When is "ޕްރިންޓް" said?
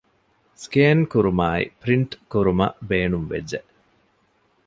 1.81-2.15